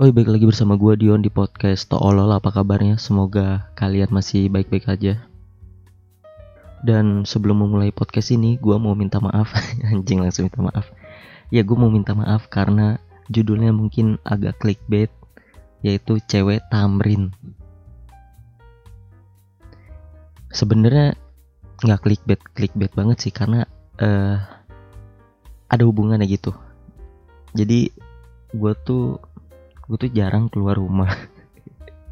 Oh, 0.00 0.08
baik 0.08 0.32
lagi 0.32 0.48
bersama 0.48 0.80
gue 0.80 0.96
Dion 0.96 1.20
di 1.20 1.28
podcast 1.28 1.84
Toolol. 1.92 2.32
Apa 2.32 2.48
kabarnya? 2.48 2.96
Semoga 2.96 3.68
kalian 3.76 4.08
masih 4.08 4.48
baik-baik 4.48 4.88
aja. 4.88 5.20
Dan 6.80 7.28
sebelum 7.28 7.60
memulai 7.60 7.92
podcast 7.92 8.32
ini, 8.32 8.56
gue 8.56 8.80
mau 8.80 8.96
minta 8.96 9.20
maaf. 9.20 9.52
Anjing 9.92 10.24
langsung 10.24 10.48
minta 10.48 10.64
maaf. 10.64 10.88
Ya, 11.52 11.60
gue 11.60 11.76
mau 11.76 11.92
minta 11.92 12.16
maaf 12.16 12.48
karena 12.48 12.96
judulnya 13.28 13.76
mungkin 13.76 14.16
agak 14.24 14.56
clickbait, 14.64 15.12
yaitu 15.84 16.16
cewek 16.24 16.64
tamrin. 16.72 17.36
Sebenarnya 20.48 21.12
nggak 21.84 22.00
clickbait 22.00 22.40
clickbait 22.56 22.92
banget 22.96 23.20
sih 23.20 23.32
karena 23.36 23.68
uh, 24.00 24.40
ada 25.68 25.84
hubungannya 25.84 26.24
gitu. 26.24 26.56
Jadi 27.52 27.92
gue 28.56 28.72
tuh 28.88 29.20
gue 29.90 29.98
tuh 30.06 30.12
jarang 30.14 30.46
keluar 30.46 30.78
rumah. 30.78 31.10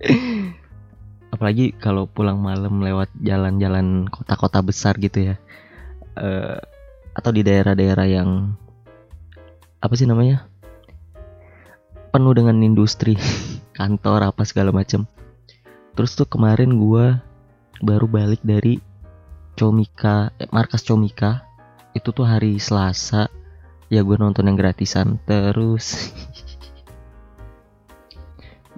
Apalagi 1.35 1.71
kalau 1.79 2.11
pulang 2.11 2.43
malam 2.43 2.83
lewat 2.83 3.15
jalan-jalan 3.23 4.11
kota-kota 4.11 4.59
besar 4.67 4.99
gitu 4.99 5.31
ya. 5.31 5.39
Uh, 6.19 6.59
atau 7.15 7.31
di 7.31 7.47
daerah-daerah 7.47 8.07
yang 8.11 8.59
apa 9.79 9.95
sih 9.95 10.11
namanya? 10.11 10.51
Penuh 12.11 12.35
dengan 12.35 12.59
industri 12.67 13.15
kantor 13.79 14.35
apa 14.35 14.43
segala 14.43 14.75
macem. 14.75 15.07
Terus 15.95 16.19
tuh 16.19 16.27
kemarin 16.27 16.83
gue 16.83 17.15
baru 17.79 18.11
balik 18.11 18.43
dari 18.43 18.83
Comika 19.55 20.35
eh, 20.43 20.51
markas 20.51 20.83
Comika. 20.83 21.47
Itu 21.95 22.11
tuh 22.11 22.27
hari 22.27 22.59
Selasa. 22.59 23.31
Ya 23.87 24.03
gue 24.03 24.19
nonton 24.19 24.51
yang 24.51 24.59
gratisan. 24.59 25.23
Terus 25.23 26.11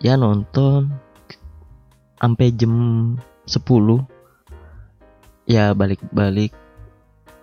ya 0.01 0.17
nonton 0.17 0.89
sampai 2.21 2.53
jam 2.57 2.75
10 3.49 3.61
ya 5.49 5.73
balik-balik 5.73 6.53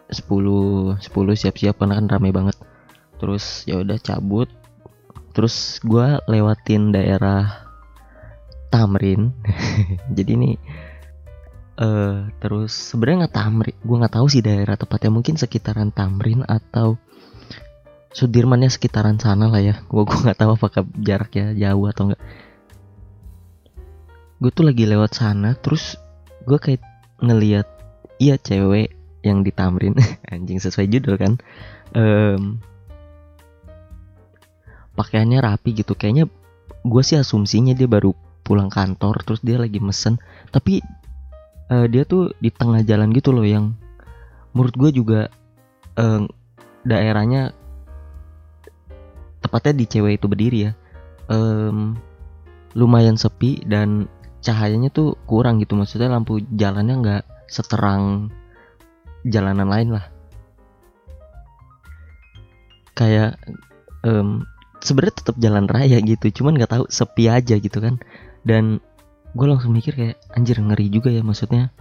10 0.10 0.98
10 1.02 1.42
siap-siap 1.42 1.76
karena 1.78 2.00
kan 2.00 2.08
rame 2.08 2.30
banget. 2.32 2.58
Terus 3.18 3.66
ya 3.68 3.82
udah 3.82 3.98
cabut. 4.00 4.48
Terus 5.36 5.82
gue 5.84 6.18
lewatin 6.26 6.96
daerah 6.96 7.68
Tamrin. 8.72 9.36
Jadi 10.18 10.32
ini 10.34 10.52
uh, 11.78 12.32
terus 12.40 12.74
sebenarnya 12.74 13.28
nggak 13.28 13.36
Tamrin 13.36 13.78
gue 13.84 13.98
nggak 14.00 14.16
tahu 14.16 14.28
sih 14.32 14.42
daerah 14.42 14.80
tepatnya. 14.80 15.12
Mungkin 15.12 15.36
sekitaran 15.36 15.92
Tamrin 15.92 16.48
atau 16.48 16.96
Sudirmannya 18.14 18.72
sekitaran 18.72 19.20
sana 19.20 19.52
lah 19.52 19.62
ya. 19.62 19.84
Gue 19.88 20.04
gue 20.08 20.18
nggak 20.18 20.40
tahu 20.40 20.52
apakah 20.56 20.84
jaraknya 20.98 21.54
jauh 21.56 21.86
atau 21.90 22.12
enggak 22.12 22.22
gue 24.38 24.52
tuh 24.54 24.70
lagi 24.70 24.86
lewat 24.86 25.18
sana 25.18 25.58
terus 25.58 25.98
gue 26.46 26.62
kayak 26.62 26.82
ngeliat 27.26 27.66
iya 28.22 28.38
cewek 28.38 28.94
yang 29.26 29.42
ditamrin 29.42 29.98
anjing 30.34 30.62
sesuai 30.62 30.88
judul 30.88 31.16
kan. 31.18 31.34
Um, 31.98 32.62
pakaiannya 34.94 35.42
rapi 35.42 35.78
gitu. 35.78 35.98
Kayaknya 35.98 36.30
gue 36.86 37.04
sih 37.04 37.18
asumsinya 37.18 37.74
dia 37.74 37.90
baru 37.90 38.14
pulang 38.46 38.72
kantor 38.72 39.26
terus 39.26 39.42
dia 39.42 39.58
lagi 39.58 39.82
mesen. 39.82 40.22
Tapi 40.54 40.80
uh, 41.74 41.86
dia 41.90 42.06
tuh 42.06 42.32
di 42.38 42.54
tengah 42.54 42.86
jalan 42.86 43.12
gitu 43.12 43.34
loh 43.34 43.44
yang 43.44 43.74
menurut 44.54 44.74
gue 44.78 44.92
juga 45.02 45.22
uh, 45.98 46.24
daerahnya 46.88 47.57
tepatnya 49.48 49.74
di 49.80 49.86
cewek 49.88 50.20
itu 50.20 50.28
berdiri 50.28 50.60
ya. 50.68 50.72
Um, 51.32 51.96
lumayan 52.76 53.16
sepi 53.16 53.64
dan 53.64 54.12
cahayanya 54.44 54.92
tuh 54.92 55.16
kurang 55.26 55.64
gitu. 55.64 55.74
Maksudnya 55.80 56.12
lampu 56.12 56.44
jalannya 56.44 56.96
nggak 57.00 57.24
seterang 57.48 58.30
jalanan 59.24 59.68
lain 59.68 59.90
lah. 59.96 60.06
Kayak 62.94 63.40
um, 64.04 64.44
sebenarnya 64.84 65.16
tetap 65.24 65.36
jalan 65.40 65.66
raya 65.70 65.98
gitu 66.02 66.42
cuman 66.42 66.58
nggak 66.58 66.72
tahu 66.76 66.86
sepi 66.92 67.32
aja 67.32 67.56
gitu 67.58 67.80
kan. 67.80 67.98
Dan 68.44 68.84
gue 69.36 69.48
langsung 69.48 69.76
mikir 69.76 69.94
kayak 69.96 70.18
anjir 70.34 70.60
ngeri 70.60 70.88
juga 70.92 71.10
ya 71.10 71.24
maksudnya. 71.24 71.72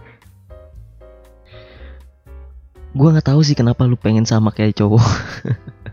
Gue 2.97 3.13
nggak 3.13 3.29
tahu 3.29 3.45
sih 3.45 3.53
kenapa 3.53 3.85
lu 3.85 3.99
pengen 3.99 4.25
sama 4.25 4.49
kayak 4.49 4.73
cowok 4.79 5.05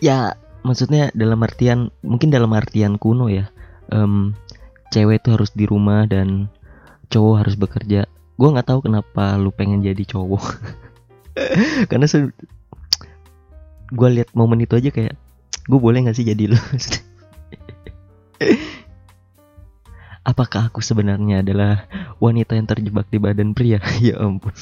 ya 0.00 0.34
maksudnya 0.64 1.08
dalam 1.16 1.40
artian 1.40 1.88
mungkin 2.04 2.28
dalam 2.32 2.52
artian 2.52 2.96
kuno 3.00 3.28
ya. 3.28 3.48
Um, 3.90 4.34
cewek 4.90 5.22
itu 5.22 5.30
harus 5.34 5.50
di 5.54 5.64
rumah 5.66 6.06
dan 6.08 6.50
cowok 7.10 7.34
harus 7.46 7.54
bekerja. 7.56 8.06
Gue 8.36 8.48
nggak 8.50 8.68
tahu 8.68 8.80
kenapa 8.88 9.36
lu 9.36 9.52
pengen 9.52 9.84
jadi 9.84 10.02
cowok. 10.04 10.44
Karena 11.90 12.06
se 12.08 12.32
gue 13.90 14.08
lihat 14.10 14.30
momen 14.38 14.62
itu 14.62 14.78
aja 14.78 14.90
kayak 14.94 15.18
gue 15.66 15.80
boleh 15.80 16.06
nggak 16.06 16.16
sih 16.16 16.26
jadi 16.26 16.54
lu? 16.54 16.58
Apakah 20.30 20.70
aku 20.70 20.84
sebenarnya 20.84 21.42
adalah 21.42 21.88
wanita 22.22 22.54
yang 22.54 22.68
terjebak 22.68 23.08
di 23.10 23.18
badan 23.18 23.56
pria? 23.56 23.80
Ya 24.04 24.20
ampun. 24.20 24.52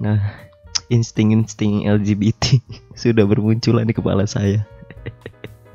Nah 0.00 0.48
insting-insting 0.90 1.88
LGBT 1.88 2.60
sudah 3.00 3.24
bermunculan 3.24 3.88
di 3.88 3.94
kepala 3.96 4.24
saya. 4.24 4.64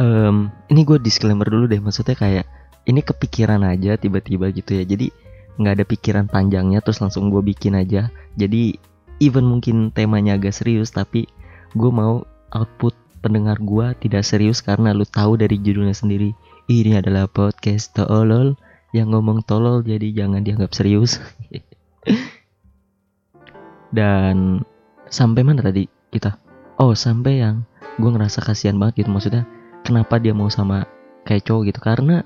um, 0.02 0.50
ini 0.70 0.82
gue 0.86 0.98
disclaimer 1.02 1.46
dulu 1.46 1.70
deh, 1.70 1.82
maksudnya 1.82 2.18
kayak 2.18 2.46
ini 2.90 3.06
kepikiran 3.06 3.62
aja 3.66 3.98
tiba-tiba 3.98 4.50
gitu 4.52 4.78
ya. 4.78 4.84
Jadi 4.86 5.14
nggak 5.62 5.74
ada 5.82 5.86
pikiran 5.86 6.26
panjangnya 6.26 6.82
terus 6.82 7.02
langsung 7.02 7.30
gue 7.30 7.42
bikin 7.42 7.78
aja. 7.78 8.10
Jadi 8.36 8.78
even 9.22 9.46
mungkin 9.46 9.94
temanya 9.94 10.42
agak 10.42 10.58
serius 10.58 10.90
tapi 10.90 11.30
gue 11.78 11.92
mau 11.94 12.26
output 12.52 12.98
pendengar 13.22 13.62
gue 13.62 13.94
tidak 14.02 14.26
serius 14.26 14.66
karena 14.66 14.92
lu 14.98 15.06
tahu 15.06 15.38
dari 15.38 15.62
judulnya 15.62 15.94
sendiri 15.94 16.34
ini 16.66 16.98
adalah 16.98 17.30
podcast 17.30 17.94
tolol 17.94 18.58
yang 18.92 19.14
ngomong 19.14 19.46
tolol 19.46 19.86
jadi 19.86 20.26
jangan 20.26 20.42
dianggap 20.42 20.74
serius 20.74 21.22
dan 23.92 24.66
sampai 25.12 25.44
mana 25.44 25.64
tadi 25.64 25.88
kita? 26.12 26.36
Oh 26.80 26.96
sampai 26.98 27.44
yang 27.44 27.64
gue 28.00 28.10
ngerasa 28.10 28.42
kasihan 28.42 28.80
banget 28.80 29.06
gitu 29.06 29.10
maksudnya 29.14 29.44
kenapa 29.86 30.18
dia 30.18 30.32
mau 30.32 30.50
sama 30.50 30.88
kayak 31.28 31.46
cowok 31.46 31.62
gitu? 31.70 31.80
Karena 31.84 32.24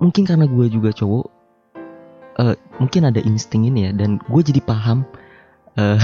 mungkin 0.00 0.24
karena 0.24 0.48
gue 0.48 0.66
juga 0.72 0.90
cowok 0.96 1.26
uh, 2.40 2.56
mungkin 2.80 3.12
ada 3.12 3.20
insting 3.20 3.68
ini 3.68 3.86
ya 3.86 3.92
dan 3.92 4.16
gue 4.16 4.42
jadi 4.42 4.64
paham 4.64 5.04
uh, 5.76 6.00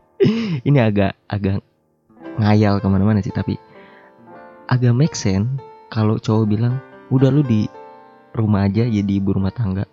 ini 0.68 0.78
agak 0.80 1.12
agak 1.28 1.60
ngayal 2.40 2.80
ke 2.80 2.86
mana-mana 2.88 3.20
sih 3.20 3.30
tapi 3.30 3.60
agak 4.72 4.96
make 4.96 5.12
sense 5.12 5.60
kalau 5.92 6.16
cowok 6.16 6.48
bilang 6.48 6.80
udah 7.12 7.28
lu 7.28 7.44
di 7.44 7.68
rumah 8.32 8.64
aja 8.64 8.88
jadi 8.88 9.12
ibu 9.20 9.36
rumah 9.36 9.52
tangga 9.52 9.84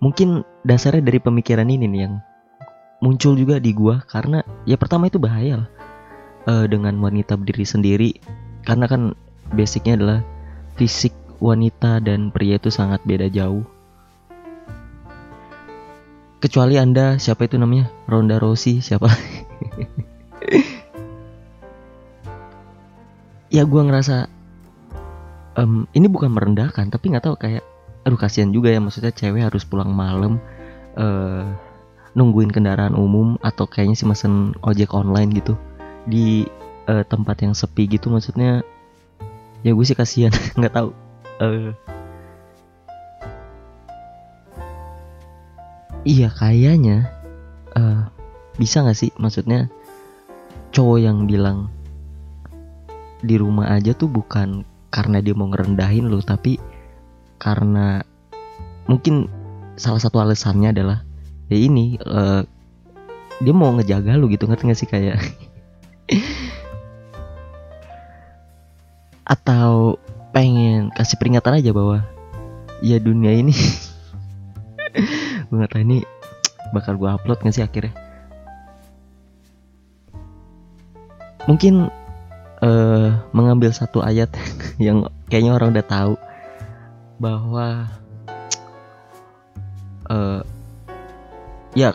mungkin 0.00 0.42
dasarnya 0.64 1.04
dari 1.04 1.20
pemikiran 1.20 1.68
ini 1.68 1.84
nih 1.86 2.00
yang 2.08 2.14
muncul 3.04 3.36
juga 3.36 3.60
di 3.60 3.72
gua 3.72 4.04
karena 4.04 4.44
ya 4.64 4.76
pertama 4.76 5.08
itu 5.08 5.20
bahaya 5.20 5.64
lah 5.64 5.68
uh, 6.48 6.64
dengan 6.68 6.96
wanita 7.00 7.36
berdiri 7.36 7.64
sendiri. 7.64 8.10
Karena 8.64 8.84
kan 8.88 9.16
basicnya 9.52 9.96
adalah 9.96 10.20
fisik 10.76 11.12
wanita 11.40 12.00
dan 12.04 12.28
pria 12.28 12.60
itu 12.60 12.68
sangat 12.68 13.00
beda 13.08 13.32
jauh. 13.32 13.64
Kecuali 16.40 16.80
anda 16.80 17.20
siapa 17.20 17.44
itu 17.44 17.60
namanya? 17.60 17.92
Ronda 18.08 18.40
Rossi 18.40 18.80
siapa? 18.80 19.08
Ya 23.50 23.66
gua 23.66 23.82
ngerasa 23.82 24.30
um, 25.58 25.82
ini 25.90 26.06
bukan 26.06 26.30
merendahkan 26.30 26.86
tapi 26.86 27.10
nggak 27.10 27.26
tahu 27.26 27.34
kayak 27.34 27.66
aduh 28.04 28.16
kasihan 28.16 28.48
juga 28.50 28.72
ya 28.72 28.80
maksudnya 28.80 29.12
cewek 29.12 29.44
harus 29.44 29.64
pulang 29.68 29.92
malam 29.92 30.40
uh, 30.96 31.52
nungguin 32.16 32.50
kendaraan 32.50 32.96
umum 32.96 33.36
atau 33.44 33.68
kayaknya 33.68 33.96
sih 33.96 34.08
mesen 34.08 34.56
ojek 34.64 34.90
online 34.96 35.30
gitu 35.36 35.54
di 36.08 36.48
uh, 36.88 37.04
tempat 37.06 37.44
yang 37.44 37.52
sepi 37.52 37.86
gitu 37.86 38.08
maksudnya 38.08 38.64
ya 39.60 39.76
gue 39.76 39.84
sih 39.84 39.96
kasihan 39.96 40.32
nggak 40.58 40.74
tahu 40.74 40.90
uh, 41.44 41.70
iya 46.08 46.32
kayaknya 46.32 47.06
uh, 47.76 48.08
bisa 48.56 48.80
nggak 48.80 48.98
sih 48.98 49.10
maksudnya 49.20 49.68
cowok 50.72 50.98
yang 51.04 51.28
bilang 51.28 51.68
di 53.20 53.36
rumah 53.36 53.76
aja 53.76 53.92
tuh 53.92 54.08
bukan 54.08 54.64
karena 54.88 55.20
dia 55.20 55.36
mau 55.36 55.52
ngerendahin 55.52 56.08
lo 56.08 56.24
tapi 56.24 56.56
karena 57.40 58.04
mungkin 58.84 59.32
salah 59.80 59.96
satu 59.96 60.20
alasannya 60.20 60.76
adalah 60.76 61.00
ya 61.48 61.56
ini 61.56 61.96
uh, 62.04 62.44
dia 63.40 63.56
mau 63.56 63.72
ngejaga 63.72 64.20
lu 64.20 64.28
gitu 64.28 64.44
ngerti 64.44 64.68
gak 64.68 64.78
sih 64.78 64.84
kayak? 64.84 65.16
Atau 69.32 69.96
pengen 70.36 70.92
kasih 70.92 71.16
peringatan 71.16 71.64
aja 71.64 71.72
bahwa 71.72 72.04
ya 72.84 73.00
dunia 73.00 73.32
ini 73.32 73.56
gue 75.48 75.56
gak 75.56 75.72
tahu 75.72 75.82
ini 75.82 76.04
bakal 76.76 77.00
gue 77.00 77.08
upload 77.08 77.40
gak 77.40 77.56
sih 77.56 77.64
akhirnya? 77.64 77.96
Mungkin 81.48 81.88
uh, 82.60 83.08
mengambil 83.32 83.72
satu 83.72 84.04
ayat 84.04 84.28
yang 84.86 85.08
kayaknya 85.32 85.56
orang 85.56 85.72
udah 85.72 85.86
tahu 85.88 86.14
bahwa 87.20 87.84
uh, 90.08 90.40
ya 91.76 91.92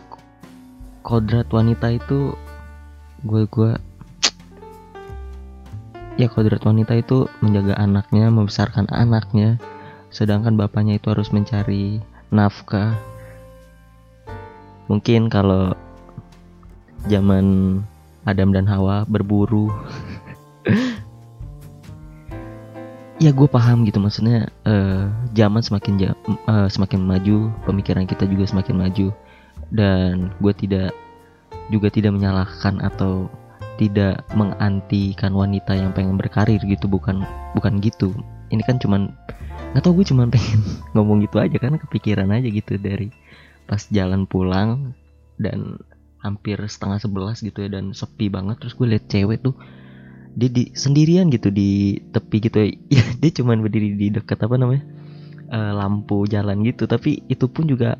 kodrat 1.01 1.49
wanita 1.49 1.97
itu 1.97 2.37
gue 3.25 3.43
gue 3.49 3.71
ya 6.15 6.29
kodrat 6.29 6.61
wanita 6.61 6.95
itu 6.95 7.25
menjaga 7.41 7.75
anaknya 7.75 8.29
membesarkan 8.29 8.87
anaknya 8.93 9.57
sedangkan 10.15 10.55
bapaknya 10.55 10.95
itu 10.95 11.11
harus 11.11 11.35
mencari 11.35 11.99
nafkah. 12.31 12.95
Mungkin 14.87 15.27
kalau 15.27 15.75
zaman 17.11 17.79
Adam 18.23 18.55
dan 18.55 18.63
Hawa 18.63 19.03
berburu 19.09 19.67
ya 23.25 23.33
gue 23.33 23.49
paham 23.49 23.81
gitu. 23.89 23.97
Maksudnya 23.97 24.53
uh, 24.69 25.09
zaman 25.33 25.65
semakin 25.65 25.93
jam, 25.97 26.13
uh, 26.45 26.69
semakin 26.69 27.01
maju 27.01 27.49
pemikiran 27.65 28.05
kita 28.05 28.29
juga 28.29 28.45
semakin 28.45 28.77
maju. 28.77 29.09
Dan 29.73 30.29
gue 30.37 30.53
tidak 30.53 30.93
juga 31.73 31.89
tidak 31.89 32.13
menyalahkan 32.13 32.77
atau 32.85 33.25
tidak 33.81 34.21
mengantikan 34.37 35.33
wanita 35.33 35.73
yang 35.73 35.89
pengen 35.97 36.21
berkarir 36.21 36.61
gitu. 36.61 36.85
Bukan 36.85 37.25
bukan 37.57 37.81
gitu. 37.81 38.13
Ini 38.53 38.61
kan 38.61 38.77
cuman 38.77 39.09
nggak 39.73 39.81
tau 39.81 39.97
gue 39.97 40.05
cuman 40.05 40.29
pengen 40.35 40.61
ngomong 40.93 41.25
gitu 41.25 41.41
aja. 41.41 41.57
Karena 41.57 41.81
kepikiran 41.81 42.29
aja 42.29 42.45
gitu 42.45 42.77
dari 42.77 43.09
pas 43.65 43.81
jalan 43.89 44.29
pulang 44.29 44.93
dan 45.41 45.81
hampir 46.21 46.61
setengah 46.69 47.01
sebelas 47.01 47.41
gitu 47.41 47.65
ya. 47.65 47.73
Dan 47.73 47.97
sepi 47.97 48.29
banget. 48.29 48.61
Terus 48.61 48.77
gue 48.77 48.85
liat 48.85 49.05
cewek 49.09 49.41
tuh 49.41 49.57
dia 50.35 50.49
di 50.51 50.69
sendirian 50.75 51.31
gitu 51.31 51.47
di 51.49 51.99
tepi 52.11 52.37
gitu. 52.43 52.57
Ya, 52.91 53.03
dia 53.21 53.31
cuman 53.31 53.63
berdiri 53.63 53.95
di 53.95 54.11
dekat 54.11 54.43
apa 54.43 54.59
namanya 54.59 54.83
uh, 55.49 55.73
lampu 55.73 56.27
jalan 56.27 56.61
gitu. 56.67 56.85
Tapi 56.85 57.23
itu 57.31 57.47
pun 57.47 57.65
juga 57.65 57.95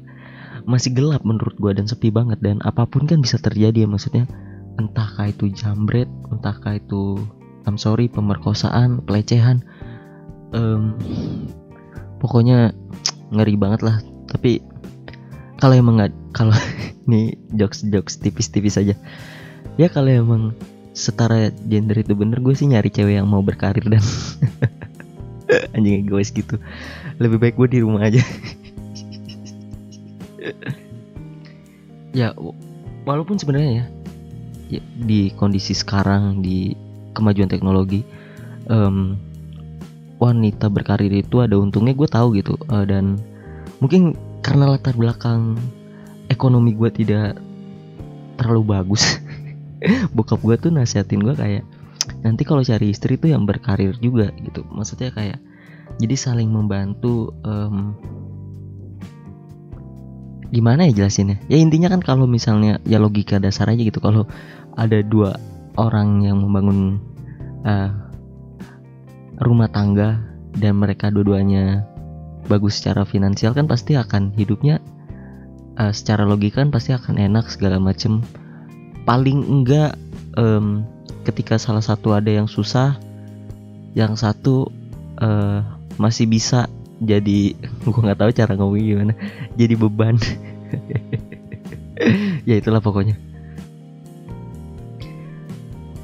masih 0.68 0.92
gelap 0.92 1.24
menurut 1.24 1.56
gue 1.56 1.72
dan 1.72 1.88
sepi 1.88 2.12
banget. 2.12 2.44
Dan 2.44 2.60
apa 2.68 2.84
pun 2.84 3.08
kan 3.08 3.24
bisa 3.24 3.40
terjadi 3.40 3.88
ya 3.88 3.90
maksudnya. 3.90 4.28
Entahkah 4.76 5.32
itu 5.32 5.48
jambret 5.56 6.12
entahkah 6.28 6.76
itu 6.76 7.24
I'm 7.64 7.80
sorry 7.80 8.12
pemerkosaan 8.12 9.00
pelecehan. 9.08 9.64
Um, 10.52 11.00
pokoknya 12.20 12.76
ngeri 13.32 13.56
banget 13.56 13.82
lah. 13.88 14.04
Tapi 14.28 14.60
kalau 15.56 15.74
emang 15.80 16.04
nggak 16.04 16.14
kalau 16.36 16.54
ini 17.08 17.40
jokes 17.56 17.88
jokes 17.88 18.20
tipis-tipis 18.20 18.76
aja. 18.76 19.00
Ya 19.80 19.88
kalau 19.88 20.12
emang 20.12 20.56
setara 20.96 21.52
gender 21.68 22.00
itu 22.00 22.16
bener 22.16 22.40
gue 22.40 22.56
sih 22.56 22.72
nyari 22.72 22.88
cewek 22.88 23.20
yang 23.20 23.28
mau 23.28 23.44
berkarir 23.44 23.84
dan 23.84 24.02
anjing 25.76 26.08
egois 26.08 26.32
gitu. 26.32 26.56
Lebih 27.20 27.38
baik 27.38 27.56
gue 27.60 27.68
di 27.76 27.80
rumah 27.84 28.08
aja. 28.08 28.24
Ya 32.16 32.32
walaupun 33.04 33.36
sebenarnya 33.36 33.84
ya 33.84 33.86
ya, 34.70 34.82
di 35.06 35.30
kondisi 35.36 35.78
sekarang 35.78 36.42
di 36.42 36.74
kemajuan 37.14 37.48
teknologi 37.48 38.02
um, 38.68 39.16
wanita 40.18 40.72
berkarir 40.72 41.12
itu 41.12 41.44
ada 41.44 41.56
untungnya 41.60 41.94
gue 41.94 42.10
tahu 42.10 42.40
gitu 42.40 42.56
uh, 42.72 42.84
dan 42.84 43.20
mungkin 43.80 44.16
karena 44.42 44.76
latar 44.76 44.96
belakang 44.96 45.60
ekonomi 46.32 46.74
gue 46.74 46.90
tidak 46.92 47.38
terlalu 48.40 48.64
bagus 48.76 49.04
bokap 50.16 50.42
gue 50.42 50.56
tuh 50.58 50.72
nasihatin 50.74 51.22
gue 51.22 51.36
kayak 51.36 51.64
nanti 52.22 52.46
kalau 52.46 52.62
cari 52.62 52.94
istri 52.94 53.18
tuh 53.18 53.34
yang 53.34 53.46
berkarir 53.50 53.98
juga 53.98 54.30
gitu. 54.42 54.66
Maksudnya 54.70 55.10
kayak 55.14 55.40
jadi 56.02 56.16
saling 56.18 56.50
membantu 56.52 57.34
um, 57.46 57.96
gimana 60.54 60.90
ya 60.90 61.04
jelasinnya? 61.04 61.42
Ya 61.50 61.58
intinya 61.58 61.90
kan 61.90 62.02
kalau 62.02 62.26
misalnya 62.30 62.82
ya 62.86 63.02
logika 63.02 63.42
dasar 63.42 63.72
aja 63.72 63.82
gitu. 63.82 63.98
Kalau 64.02 64.30
ada 64.78 65.02
dua 65.02 65.38
orang 65.76 66.24
yang 66.24 66.40
membangun 66.42 67.02
uh, 67.66 67.92
rumah 69.44 69.68
tangga 69.68 70.22
dan 70.56 70.80
mereka 70.80 71.12
dua-duanya 71.12 71.84
bagus 72.48 72.80
secara 72.80 73.04
finansial 73.04 73.52
kan 73.52 73.66
pasti 73.66 73.98
akan 73.98 74.32
hidupnya 74.38 74.80
uh, 75.76 75.92
secara 75.92 76.24
logika 76.24 76.64
kan 76.64 76.72
pasti 76.72 76.96
akan 76.96 77.20
enak 77.20 77.50
segala 77.52 77.82
macem 77.82 78.24
paling 79.06 79.46
enggak 79.46 79.96
um, 80.36 80.84
ketika 81.24 81.62
salah 81.62 81.82
satu 81.82 82.14
ada 82.14 82.30
yang 82.30 82.50
susah 82.50 82.98
yang 83.96 84.18
satu 84.20 84.70
uh, 85.22 85.64
masih 85.96 86.28
bisa 86.28 86.68
jadi 87.00 87.56
gue 87.86 88.02
nggak 88.02 88.20
tahu 88.20 88.32
cara 88.36 88.54
ngomong 88.58 88.82
gimana 88.82 89.14
jadi 89.56 89.74
beban. 89.78 90.18
Ya 92.46 92.62
itulah 92.62 92.84
pokoknya. 92.84 93.18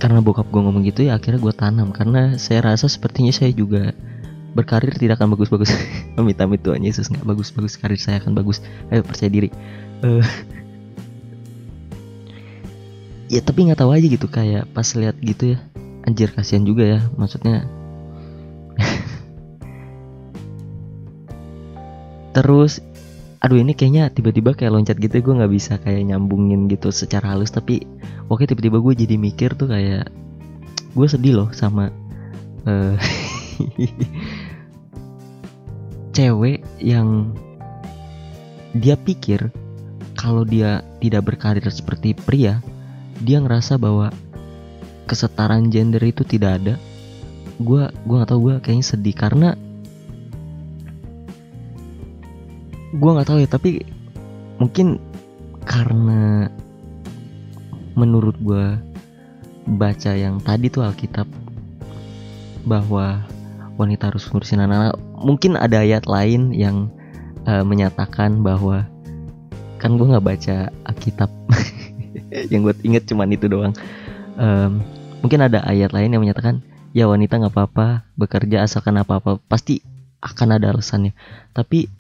Karena 0.01 0.17
bokap 0.23 0.49
gue 0.49 0.61
ngomong 0.63 0.81
gitu 0.89 1.05
ya 1.05 1.21
akhirnya 1.21 1.37
gue 1.37 1.53
tanam. 1.53 1.93
Karena 1.93 2.41
saya 2.41 2.73
rasa 2.73 2.89
sepertinya 2.89 3.29
saya 3.29 3.53
juga 3.53 3.93
berkarir 4.57 4.97
tidak 4.97 5.21
akan 5.21 5.37
bagus-bagus. 5.37 5.69
Amit-amit 6.19 6.65
Tuhan 6.65 6.81
Yesus 6.81 7.13
nggak 7.13 7.27
bagus-bagus 7.27 7.77
karir 7.77 8.01
saya 8.01 8.17
akan 8.17 8.33
bagus. 8.33 8.63
Ayo 8.89 9.05
percaya 9.05 9.29
diri. 9.29 9.53
Uh, 10.01 10.25
ya 13.31 13.39
tapi 13.39 13.63
nggak 13.63 13.79
tahu 13.79 13.95
aja 13.95 14.11
gitu 14.11 14.27
kayak 14.27 14.67
pas 14.75 14.91
lihat 14.99 15.15
gitu 15.23 15.55
ya. 15.55 15.63
Anjir 16.03 16.35
kasihan 16.35 16.67
juga 16.67 16.83
ya 16.83 16.99
maksudnya. 17.15 17.63
Terus 22.35 22.83
aduh 23.41 23.57
ini 23.57 23.73
kayaknya 23.73 24.13
tiba-tiba 24.13 24.53
kayak 24.53 24.69
loncat 24.75 24.99
gitu 25.01 25.17
ya, 25.17 25.23
gue 25.23 25.33
nggak 25.33 25.49
bisa 25.49 25.81
kayak 25.81 26.13
nyambungin 26.13 26.69
gitu 26.69 26.93
secara 26.93 27.33
halus 27.33 27.49
tapi 27.49 27.81
oke 28.29 28.45
tiba-tiba 28.45 28.77
gue 28.77 28.93
jadi 28.93 29.17
mikir 29.17 29.57
tuh 29.57 29.65
kayak 29.65 30.13
gue 30.93 31.07
sedih 31.09 31.41
loh 31.41 31.49
sama 31.49 31.89
uh, 32.69 32.93
cewek 36.15 36.61
yang 36.77 37.33
dia 38.77 38.93
pikir 38.93 39.49
kalau 40.13 40.45
dia 40.45 40.85
tidak 41.01 41.33
berkarir 41.33 41.65
seperti 41.65 42.13
pria 42.13 42.61
dia 43.21 43.37
ngerasa 43.37 43.77
bahwa 43.77 44.09
kesetaraan 45.05 45.69
gender 45.69 46.01
itu 46.01 46.25
tidak 46.25 46.61
ada. 46.61 46.75
Gue 47.61 47.85
gue 48.05 48.15
nggak 48.17 48.31
tahu 48.33 48.39
gue 48.49 48.55
kayaknya 48.63 48.85
sedih 48.85 49.15
karena 49.15 49.49
gue 52.91 53.11
nggak 53.13 53.29
tahu 53.29 53.39
ya 53.39 53.47
tapi 53.47 53.85
mungkin 54.59 54.99
karena 55.63 56.49
menurut 57.95 58.35
gue 58.41 58.75
baca 59.77 60.11
yang 60.17 60.41
tadi 60.41 60.73
tuh 60.73 60.83
Alkitab 60.83 61.29
bahwa 62.65 63.21
wanita 63.77 64.09
harus 64.09 64.25
ngurusin 64.29 64.61
anak-anak. 64.61 64.97
Mungkin 65.21 65.53
ada 65.57 65.85
ayat 65.85 66.09
lain 66.09 66.53
yang 66.53 66.89
uh, 67.45 67.61
menyatakan 67.61 68.41
bahwa 68.41 68.85
kan 69.77 69.97
gue 69.97 70.05
nggak 70.05 70.25
baca 70.25 70.57
Alkitab 70.85 71.29
yang 72.31 72.63
gue 72.63 72.73
inget 72.87 73.03
cuman 73.11 73.27
itu 73.35 73.51
doang. 73.51 73.75
Um, 74.39 74.79
mungkin 75.19 75.43
ada 75.43 75.61
ayat 75.67 75.91
lain 75.91 76.15
yang 76.15 76.23
menyatakan 76.23 76.63
ya 76.95 77.05
wanita 77.05 77.37
nggak 77.37 77.53
apa-apa 77.53 78.07
bekerja 78.15 78.63
asalkan 78.63 78.95
apa-apa. 78.95 79.43
Pasti 79.51 79.83
akan 80.23 80.55
ada 80.55 80.71
alasannya. 80.71 81.11
Tapi 81.51 81.91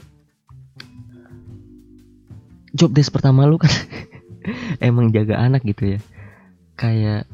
job 2.71 2.95
desk 2.95 3.11
pertama 3.11 3.43
lu 3.43 3.59
kan 3.59 3.71
emang 4.79 5.11
jaga 5.11 5.37
anak 5.43 5.67
gitu 5.67 5.97
ya. 5.97 5.99
Kayak 6.79 7.27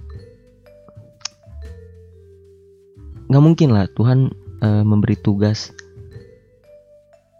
nggak 3.27 3.43
mungkin 3.43 3.69
lah 3.75 3.85
Tuhan 3.93 4.33
uh, 4.65 4.83
memberi 4.83 5.15
tugas. 5.19 5.71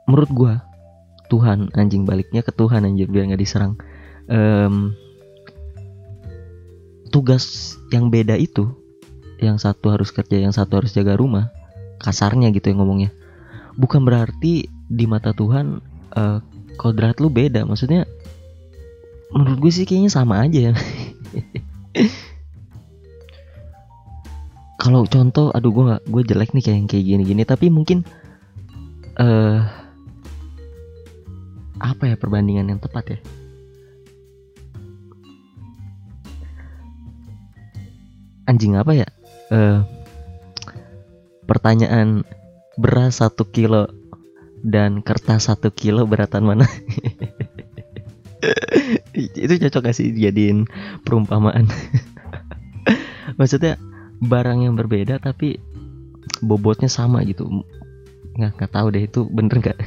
Menurut 0.08 0.32
gua 0.32 0.54
Tuhan 1.28 1.68
anjing 1.76 2.08
baliknya 2.08 2.40
ke 2.46 2.56
Tuhan 2.56 2.88
anjing 2.88 3.10
biar 3.12 3.28
nggak 3.28 3.42
diserang. 3.42 3.76
Um, 4.28 4.96
tugas 7.18 7.74
yang 7.90 8.14
beda 8.14 8.38
itu 8.38 8.70
yang 9.42 9.58
satu 9.58 9.90
harus 9.90 10.14
kerja 10.14 10.38
yang 10.38 10.54
satu 10.54 10.78
harus 10.78 10.94
jaga 10.94 11.18
rumah 11.18 11.50
kasarnya 11.98 12.54
gitu 12.54 12.70
yang 12.70 12.86
ngomongnya. 12.86 13.10
Bukan 13.74 14.06
berarti 14.06 14.70
di 14.70 15.06
mata 15.10 15.34
Tuhan 15.34 15.82
uh, 16.14 16.38
kodrat 16.78 17.18
lu 17.18 17.34
beda 17.34 17.66
maksudnya 17.66 18.06
menurut 19.34 19.58
gue 19.66 19.72
sih 19.74 19.90
kayaknya 19.90 20.14
sama 20.14 20.46
aja. 20.46 20.70
Ya 20.70 20.74
kalau 24.78 25.10
contoh 25.10 25.50
aduh 25.58 25.74
gue 25.74 25.84
nggak 25.90 26.04
gue 26.06 26.22
jelek 26.22 26.54
nih 26.54 26.64
kayak 26.64 26.86
kayak 26.86 27.06
gini 27.10 27.24
gini 27.26 27.44
tapi 27.50 27.74
mungkin 27.74 28.06
uh, 29.18 29.66
apa 31.82 32.14
ya 32.14 32.16
perbandingan 32.16 32.70
yang 32.70 32.80
tepat 32.80 33.18
ya 33.18 33.20
anjing 38.48 38.80
apa 38.80 38.96
ya? 38.96 39.08
Uh, 39.52 39.84
pertanyaan 41.46 42.24
beras 42.80 43.20
satu 43.20 43.46
kilo 43.48 43.92
dan 44.64 45.04
kertas 45.04 45.52
satu 45.52 45.70
kilo 45.70 46.08
beratan 46.08 46.48
mana? 46.48 46.66
Itu 49.18 49.54
cocok 49.60 49.92
gak 49.92 49.96
sih 49.98 50.14
jadiin 50.16 50.66
perumpamaan? 51.04 51.68
Maksudnya 53.40 53.76
barang 54.24 54.66
yang 54.66 54.74
berbeda 54.80 55.20
tapi 55.20 55.60
bobotnya 56.42 56.90
sama 56.90 57.22
gitu. 57.28 57.46
Nggak 58.38 58.52
nggak 58.58 58.72
tahu 58.72 58.88
deh 58.94 59.04
itu 59.04 59.26
bener 59.30 59.58
nggak? 59.60 59.78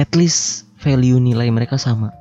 At 0.00 0.14
least 0.14 0.70
value 0.78 1.18
nilai 1.18 1.50
mereka 1.50 1.74
sama 1.76 2.14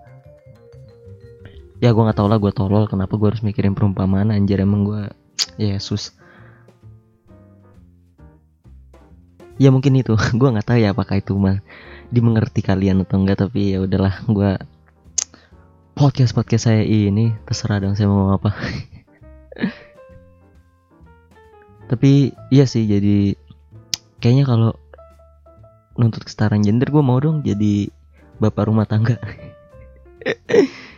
ya 1.79 1.95
gue 1.95 2.03
nggak 2.03 2.19
tau 2.19 2.27
lah 2.27 2.39
gue 2.39 2.51
tolol. 2.51 2.86
Kenapa 2.91 3.15
gue 3.15 3.27
harus 3.31 3.43
mikirin 3.43 3.75
perumpamaan? 3.75 4.31
Anjir 4.31 4.59
emang 4.59 4.83
gue 4.88 5.01
Yesus. 5.59 6.15
Ya 9.59 9.71
mungkin 9.75 10.00
itu. 10.00 10.15
Gue 10.39 10.50
nggak 10.55 10.71
tahu 10.71 10.79
ya 10.79 10.95
apakah 10.95 11.19
itu 11.19 11.36
mah 11.36 11.59
dimengerti 12.09 12.63
kalian 12.63 13.03
atau 13.03 13.19
enggak 13.19 13.43
tapi 13.43 13.75
ya 13.75 13.83
udahlah 13.83 14.24
gue 14.24 14.55
podcast 16.00 16.31
podcast 16.31 16.71
saya 16.71 16.79
ini 16.83 17.36
terserah 17.43 17.83
dong 17.83 17.95
saya 18.00 18.07
mau 18.07 18.31
apa. 18.36 18.55
Tapi 21.91 22.31
iya 22.55 22.63
sih 22.63 22.88
jadi 22.88 23.36
kayaknya 24.24 24.48
kalau 24.48 24.71
nuntut 26.00 26.24
kesetaraan 26.24 26.63
gender 26.63 26.88
gue 26.88 27.03
mau 27.03 27.19
dong 27.19 27.43
jadi 27.43 27.91
bapak 28.39 28.71
rumah 28.71 28.88
tangga 28.88 29.19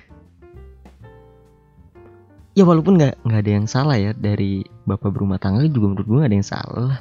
ya 2.52 2.64
walaupun 2.68 3.00
nggak 3.00 3.24
nggak 3.24 3.42
ada 3.42 3.52
yang 3.52 3.68
salah 3.68 3.96
ya 3.96 4.12
dari 4.12 4.66
bapak 4.84 5.10
berumah 5.14 5.40
tangga 5.40 5.64
juga 5.72 5.96
menurut 5.96 6.08
gue 6.08 6.18
gak 6.20 6.30
ada 6.30 6.38
yang 6.38 6.50
salah 6.50 6.94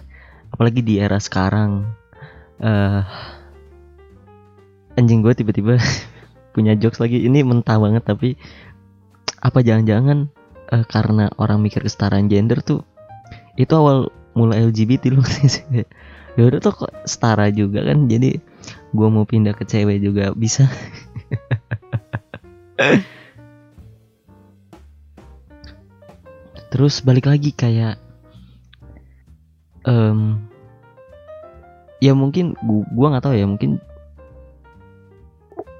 apalagi 0.50 0.82
di 0.82 0.98
era 0.98 1.18
sekarang. 1.18 1.86
Uh, 2.60 3.00
anjing 4.98 5.24
gue 5.24 5.32
tiba-tiba 5.32 5.80
punya 6.54 6.76
jokes 6.76 7.00
lagi. 7.00 7.22
Ini 7.24 7.46
mentah 7.46 7.78
banget 7.80 8.04
tapi 8.04 8.36
apa 9.40 9.64
jangan-jangan 9.64 10.28
uh, 10.74 10.84
karena 10.84 11.32
orang 11.40 11.64
mikir 11.64 11.80
kesetaraan 11.80 12.28
gender 12.28 12.60
tuh 12.60 12.84
itu 13.56 13.72
awal 13.72 14.12
mulai 14.36 14.68
LGBT 14.68 15.14
loh. 15.14 15.24
Ya 16.38 16.46
udah 16.46 16.62
tuh 16.62 16.70
kok 16.70 16.94
setara 17.10 17.50
juga 17.50 17.82
kan 17.82 18.06
jadi 18.06 18.38
gue 18.94 19.08
mau 19.10 19.26
pindah 19.26 19.50
ke 19.50 19.66
cewek 19.66 19.98
juga 19.98 20.30
bisa 20.30 20.70
terus 26.70 27.02
balik 27.02 27.26
lagi 27.26 27.50
kayak 27.50 27.98
um, 29.84 30.38
ya 31.98 32.14
mungkin 32.14 32.54
gua, 32.62 32.86
gua 32.94 33.06
nggak 33.14 33.24
tahu 33.26 33.34
ya 33.36 33.46
mungkin 33.46 33.82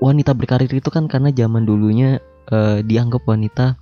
wanita 0.01 0.33
berkarir 0.33 0.73
itu 0.73 0.89
kan 0.89 1.07
karena 1.07 1.31
zaman 1.31 1.69
dulunya 1.69 2.19
uh, 2.51 2.81
dianggap 2.81 3.23
wanita 3.29 3.77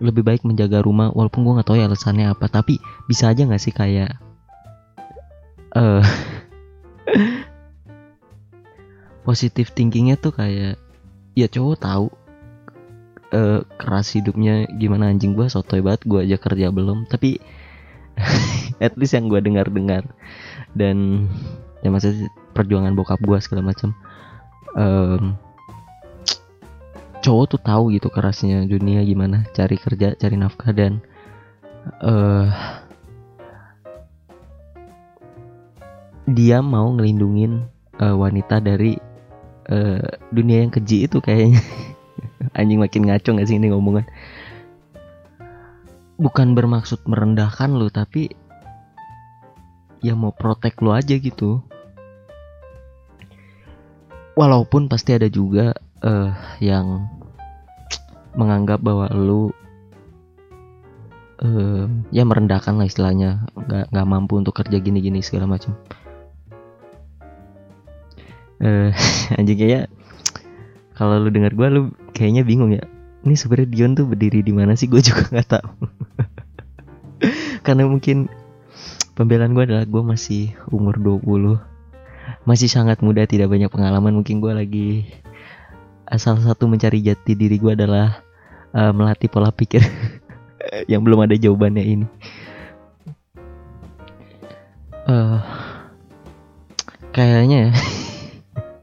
lebih 0.00 0.24
baik 0.24 0.42
menjaga 0.48 0.80
rumah 0.80 1.12
walaupun 1.12 1.44
gue 1.44 1.60
nggak 1.60 1.68
tahu 1.68 1.76
ya 1.76 1.84
alasannya 1.84 2.32
apa 2.32 2.48
tapi 2.48 2.80
bisa 3.04 3.28
aja 3.28 3.44
nggak 3.44 3.60
sih 3.60 3.74
kayak 3.76 4.16
uh, 5.80 6.00
positif 9.28 9.76
thinkingnya 9.76 10.16
tuh 10.16 10.32
kayak 10.32 10.80
ya 11.36 11.46
cowok 11.46 11.76
tahu 11.78 12.06
uh, 13.32 13.60
keras 13.78 14.14
hidupnya 14.14 14.66
gimana 14.76 15.10
anjing 15.10 15.34
gue 15.34 15.46
sotoy 15.50 15.82
banget 15.82 16.06
gue 16.06 16.20
aja 16.22 16.36
kerja 16.38 16.70
belum. 16.70 17.06
Tapi 17.10 17.40
at 18.84 18.94
least 18.98 19.16
yang 19.16 19.26
gue 19.30 19.40
dengar-dengar. 19.40 20.06
Dan 20.74 21.28
ya 21.80 21.88
maksudnya 21.88 22.28
perjuangan 22.52 22.92
bokap 22.92 23.20
gue 23.24 23.38
segala 23.40 23.72
macam 23.72 23.96
um, 24.76 25.34
cowok 27.20 27.44
tuh 27.56 27.60
tahu 27.60 27.84
gitu 27.92 28.08
kerasnya 28.08 28.64
dunia 28.64 29.04
gimana 29.04 29.44
cari 29.52 29.76
kerja 29.76 30.16
cari 30.16 30.36
nafkah 30.40 30.72
dan 30.72 31.04
uh, 32.00 32.48
dia 36.30 36.64
mau 36.64 36.88
ngelindungin 36.96 37.66
uh, 38.00 38.16
wanita 38.16 38.62
dari 38.64 38.96
uh, 39.68 40.04
dunia 40.32 40.64
yang 40.64 40.72
keji 40.72 41.04
itu 41.04 41.20
kayaknya 41.20 41.60
anjing 42.56 42.80
makin 42.80 43.08
ngaco 43.08 43.36
gak 43.36 43.48
sih 43.48 43.56
ini 43.56 43.72
ngomongan? 43.72 44.06
Bukan 46.20 46.52
bermaksud 46.52 47.04
merendahkan 47.08 47.72
lo 47.72 47.88
tapi 47.88 48.28
ya 50.00 50.16
mau 50.16 50.32
protek 50.32 50.80
lo 50.80 50.96
aja 50.96 51.16
gitu. 51.16 51.60
Walaupun 54.36 54.88
pasti 54.88 55.12
ada 55.12 55.28
juga 55.28 55.76
uh, 56.00 56.32
yang 56.64 57.08
menganggap 58.32 58.80
bahwa 58.80 59.10
lu 59.12 59.52
uh, 61.44 61.84
ya 62.08 62.24
merendahkan 62.24 62.76
lah 62.80 62.88
istilahnya. 62.88 63.44
Nggak 63.56 63.92
nggak 63.92 64.08
mampu 64.08 64.40
untuk 64.40 64.56
kerja 64.56 64.80
gini-gini 64.80 65.20
segala 65.20 65.48
macam. 65.48 65.76
Uh, 68.60 68.92
anjing 69.40 69.56
kayak 69.56 69.88
kalau 71.00 71.16
lu 71.16 71.32
dengar 71.32 71.56
gue 71.56 71.68
lu 71.72 71.82
kayaknya 72.20 72.44
bingung 72.44 72.76
ya. 72.76 72.84
Ini 73.24 73.32
sebenarnya 73.32 73.68
Dion 73.72 73.92
tuh 73.96 74.04
berdiri 74.04 74.44
di 74.44 74.52
mana 74.52 74.76
sih? 74.76 74.84
Gue 74.84 75.00
juga 75.00 75.24
nggak 75.32 75.48
tahu. 75.48 75.70
Karena 77.64 77.88
mungkin 77.88 78.28
pembelaan 79.16 79.56
gue 79.56 79.64
adalah 79.64 79.88
gue 79.88 80.02
masih 80.04 80.52
umur 80.68 81.00
20 81.00 81.56
masih 82.44 82.72
sangat 82.72 83.00
muda 83.00 83.24
tidak 83.24 83.48
banyak 83.48 83.72
pengalaman. 83.72 84.12
Mungkin 84.20 84.44
gue 84.44 84.52
lagi 84.52 84.88
salah 86.20 86.42
satu 86.44 86.68
mencari 86.68 87.00
jati 87.00 87.32
diri 87.32 87.56
gue 87.56 87.72
adalah 87.72 88.20
uh, 88.76 88.92
melatih 88.92 89.30
pola 89.30 89.52
pikir 89.52 89.80
yang 90.92 91.04
belum 91.04 91.24
ada 91.24 91.36
jawabannya 91.36 91.84
ini. 91.84 92.06
Uh, 95.08 95.40
kayaknya 97.10 97.74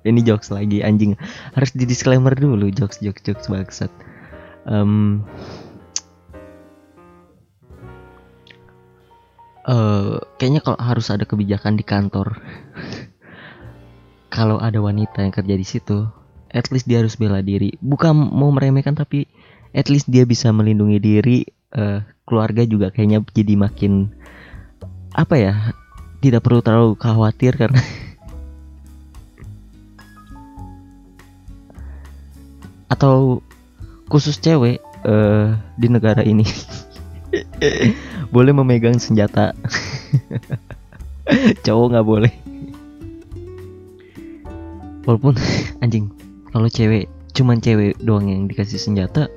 ini 0.08 0.24
jokes 0.24 0.50
lagi 0.50 0.80
anjing 0.82 1.20
harus 1.54 1.72
di 1.76 1.84
disclaimer 1.84 2.32
dulu 2.34 2.72
jokes 2.72 3.04
jokes 3.04 3.22
jokes 3.28 3.52
bangsat 3.52 3.92
um, 4.66 5.22
uh, 9.68 10.24
kayaknya 10.40 10.64
kalau 10.64 10.80
harus 10.80 11.12
ada 11.12 11.28
kebijakan 11.28 11.76
di 11.76 11.84
kantor 11.84 12.40
kalau 14.38 14.62
ada 14.62 14.78
wanita 14.78 15.24
yang 15.24 15.34
kerja 15.34 15.56
di 15.58 15.66
situ, 15.66 16.06
at 16.52 16.70
least 16.70 16.86
dia 16.86 17.02
harus 17.02 17.16
bela 17.18 17.42
diri. 17.42 17.74
Bukan 17.80 18.14
mau 18.14 18.54
meremehkan 18.54 18.94
tapi 18.94 19.26
at 19.74 19.90
least 19.90 20.12
dia 20.12 20.30
bisa 20.30 20.54
melindungi 20.54 21.00
diri. 21.02 21.40
Uh, 21.74 22.00
keluarga 22.24 22.64
juga 22.64 22.94
kayaknya 22.94 23.24
jadi 23.34 23.58
makin 23.58 24.14
apa 25.16 25.36
ya? 25.42 25.54
Tidak 26.22 26.38
perlu 26.38 26.62
terlalu 26.62 26.94
khawatir 27.02 27.58
karena 27.58 27.82
atau 32.88 33.44
khusus 34.08 34.40
cewek 34.40 34.80
uh, 35.04 35.56
di 35.76 35.88
negara 35.92 36.24
ini. 36.24 36.48
Boleh 38.34 38.52
memegang 38.56 39.00
senjata. 39.00 39.56
Cowok 41.68 41.88
nggak 41.92 42.08
boleh. 42.08 42.34
Walaupun 45.04 45.36
anjing 45.84 46.12
kalau 46.52 46.68
cewek 46.72 47.12
cuman 47.36 47.60
cewek 47.60 47.96
doang 48.04 48.28
yang 48.32 48.48
dikasih 48.48 48.80
senjata. 48.80 49.28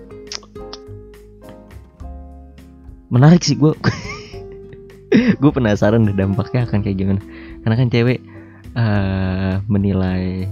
Menarik 3.11 3.43
sih 3.43 3.59
gue 3.59 3.75
gue 5.43 5.51
penasaran 5.51 6.07
deh 6.07 6.15
dampaknya 6.15 6.67
akan 6.67 6.83
kayak 6.83 6.99
gimana. 6.99 7.21
Karena 7.63 7.75
kan 7.75 7.89
cewek 7.91 8.19
uh, 8.79 9.59
menilai 9.67 10.47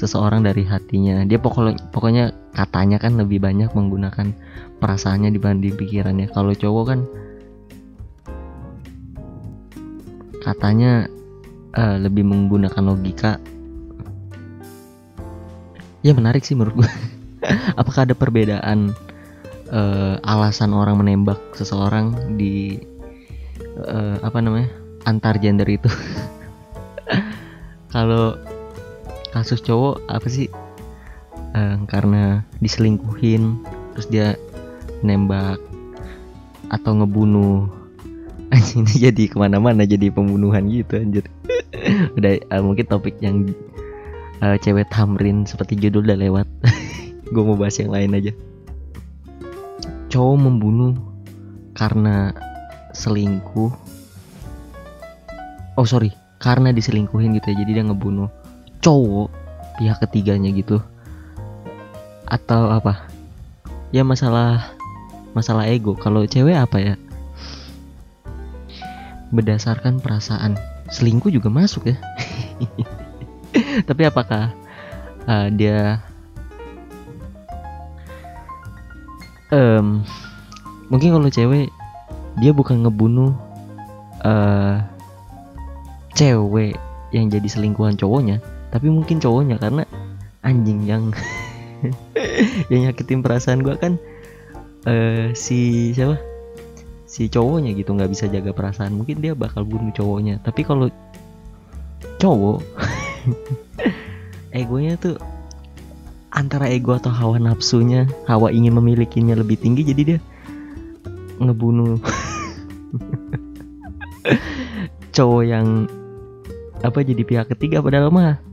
seseorang 0.00 0.40
dari 0.40 0.64
hatinya. 0.64 1.20
Dia 1.28 1.36
pokoknya 1.36 1.92
pokoknya 1.92 2.32
katanya 2.56 2.96
kan 2.96 3.20
lebih 3.20 3.36
banyak 3.36 3.68
menggunakan 3.76 4.32
perasaannya 4.80 5.28
dibanding 5.28 5.76
pikirannya. 5.76 6.32
Kalau 6.32 6.56
cowok 6.56 6.84
kan 6.88 7.00
katanya 10.40 11.04
uh, 11.76 12.00
lebih 12.00 12.24
menggunakan 12.24 12.80
logika. 12.80 13.36
Ya 16.00 16.16
menarik 16.16 16.48
sih 16.48 16.56
menurut 16.56 16.80
gue 16.80 16.90
apakah 17.80 18.08
ada 18.08 18.16
perbedaan 18.16 18.96
uh, 19.68 20.16
alasan 20.24 20.72
orang 20.72 20.96
menembak 20.96 21.36
seseorang 21.52 22.16
di 22.40 22.80
uh, 23.84 24.16
apa 24.24 24.40
namanya 24.40 24.72
antar 25.04 25.36
gender 25.36 25.68
itu? 25.68 25.92
Kalau 27.92 28.40
kasus 29.30 29.62
cowok 29.62 30.02
apa 30.10 30.26
sih? 30.26 30.50
Uh, 31.50 31.82
karena 31.90 32.46
diselingkuhin 32.62 33.58
terus 33.94 34.06
dia 34.06 34.38
nembak 35.02 35.58
atau 36.70 36.92
ngebunuh. 37.02 37.66
Ini 38.78 39.10
jadi 39.10 39.30
ke 39.30 39.36
mana-mana 39.38 39.86
jadi 39.86 40.10
pembunuhan 40.10 40.66
gitu 40.70 40.98
anjir. 40.98 41.24
Udah 42.18 42.38
uh, 42.50 42.62
mungkin 42.62 42.86
topik 42.86 43.18
yang 43.22 43.50
uh, 44.42 44.58
cewek 44.58 44.90
tamrin 44.90 45.46
seperti 45.46 45.78
judul 45.78 46.06
udah 46.06 46.18
lewat. 46.18 46.46
Gue 47.32 47.42
mau 47.46 47.54
bahas 47.54 47.78
yang 47.78 47.94
lain 47.94 48.18
aja. 48.18 48.32
Cowok 50.10 50.36
membunuh 50.38 50.98
karena 51.78 52.34
selingkuh. 52.90 53.70
Oh 55.78 55.86
sorry 55.86 56.10
karena 56.40 56.72
diselingkuhin 56.72 57.36
gitu 57.36 57.52
ya 57.52 57.56
jadi 57.62 57.70
dia 57.78 57.84
ngebunuh 57.84 58.32
cowok 58.80 59.28
pihak 59.80 60.00
ketiganya 60.04 60.52
gitu. 60.52 60.80
Atau 62.28 62.68
apa? 62.68 63.08
Ya 63.92 64.04
masalah 64.04 64.72
masalah 65.32 65.68
ego. 65.68 65.96
Kalau 65.96 66.24
cewek 66.24 66.56
apa 66.56 66.78
ya? 66.80 66.94
Berdasarkan 69.30 70.02
perasaan. 70.02 70.58
Selingkuh 70.90 71.30
juga 71.30 71.48
masuk 71.48 71.94
ya. 71.94 71.96
Tapi 73.88 74.02
apakah 74.04 74.52
uh, 75.30 75.48
dia 75.54 76.02
um, 79.54 80.02
mungkin 80.90 81.14
kalau 81.14 81.30
cewek 81.30 81.70
dia 82.38 82.52
bukan 82.54 82.82
ngebunuh 82.86 83.34
uh, 84.22 84.82
cewek 86.14 86.78
yang 87.10 87.26
jadi 87.26 87.46
selingkuhan 87.46 87.98
cowoknya 87.98 88.38
tapi 88.70 88.86
mungkin 88.86 89.18
cowoknya 89.18 89.58
karena 89.58 89.82
anjing 90.46 90.86
yang 90.86 91.10
yang 92.70 92.88
nyakitin 92.88 93.20
perasaan 93.20 93.66
gue 93.66 93.74
kan 93.76 93.98
uh, 94.86 95.34
si 95.34 95.90
siapa? 95.92 96.16
Si 97.10 97.26
cowoknya 97.26 97.74
gitu 97.74 97.90
nggak 97.90 98.10
bisa 98.10 98.30
jaga 98.30 98.54
perasaan. 98.54 98.94
Mungkin 98.94 99.18
dia 99.18 99.34
bakal 99.34 99.66
bunuh 99.66 99.90
cowoknya. 99.90 100.38
Tapi 100.46 100.62
kalau 100.62 100.86
cowok 102.22 102.62
egonya 104.58 104.94
tuh 105.00 105.16
antara 106.30 106.70
ego 106.70 106.94
atau 106.94 107.10
hawa 107.10 107.42
nafsunya 107.42 108.06
hawa 108.30 108.54
ingin 108.54 108.76
memilikinya 108.76 109.34
lebih 109.34 109.58
tinggi 109.58 109.82
jadi 109.82 110.02
dia 110.14 110.18
ngebunuh 111.42 111.96
cowok 115.16 115.42
yang 115.42 115.90
apa 116.80 116.98
jadi 117.02 117.22
pihak 117.26 117.50
ketiga. 117.50 117.82
Padahal 117.82 118.14
mah 118.14 118.49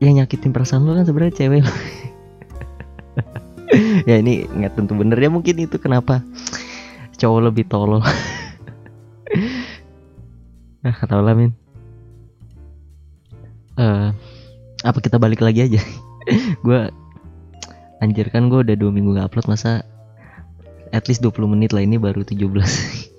yang 0.00 0.20
nyakitin 0.20 0.52
perasaan 0.52 0.84
lo 0.84 0.96
kan 0.96 1.06
sebenarnya 1.06 1.34
cewek. 1.36 1.64
Ya 4.06 4.22
ini 4.22 4.46
nggak 4.46 4.78
tentu 4.78 4.94
bener 4.94 5.18
ya 5.18 5.26
mungkin 5.26 5.58
itu 5.58 5.76
kenapa 5.82 6.22
cowok 7.18 7.40
lebih 7.50 7.66
tolol. 7.66 8.00
Nah 10.86 10.94
kata 10.94 11.18
lah 11.18 11.34
min. 11.34 11.50
Uh, 13.74 14.14
apa 14.86 14.98
kita 15.02 15.18
balik 15.18 15.42
lagi 15.42 15.66
aja? 15.66 15.82
Gue 16.66 16.86
anjir 17.98 18.30
kan 18.30 18.46
gue 18.46 18.62
udah 18.62 18.78
dua 18.78 18.94
minggu 18.94 19.18
gak 19.18 19.34
upload 19.34 19.50
masa 19.50 19.82
at 20.94 21.10
least 21.10 21.26
20 21.26 21.50
menit 21.50 21.74
lah. 21.74 21.82
Ini 21.82 21.98
baru 21.98 22.22
17 22.22 22.46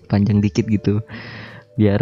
panjang 0.07 0.39
dikit 0.39 0.63
gitu. 0.71 1.03
Biar 1.75 1.99